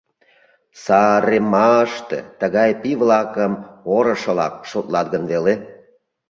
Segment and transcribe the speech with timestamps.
[0.83, 3.53] Сааремааште тыгай пий-влакым
[3.95, 5.53] орышылак шотлат гын веле!